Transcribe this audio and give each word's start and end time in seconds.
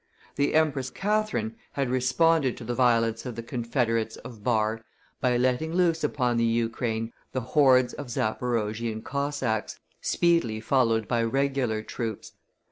The 0.35 0.55
Empress 0.55 0.89
Catherine 0.89 1.57
had 1.73 1.91
responded 1.91 2.57
to 2.57 2.63
the 2.63 2.73
violence 2.73 3.23
of 3.23 3.35
the 3.35 3.43
confederates 3.43 4.15
of 4.17 4.43
Barr 4.43 4.83
by 5.19 5.37
letting 5.37 5.75
loose 5.75 6.03
upon 6.03 6.37
the 6.37 6.43
Ukraine 6.43 7.13
the 7.33 7.41
hordes 7.41 7.93
of 7.93 8.07
Zaporoguian 8.09 9.03
Cossacks, 9.03 9.79
speedily 10.01 10.59
followed 10.59 11.07
by 11.07 11.21
regular 11.21 11.83
troops. 11.83 12.31